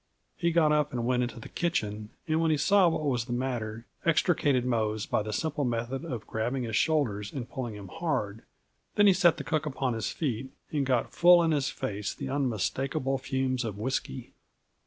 [0.35, 3.33] He got up and went into the kitchen, and when he saw what was, the
[3.33, 8.41] matter, extricated Mose by the simple method of grabbing his shoulders and pulling hard;
[8.95, 12.29] then he set the cook upon his feet, and got full in his face the
[12.29, 14.33] unmistakable fumes of whisky.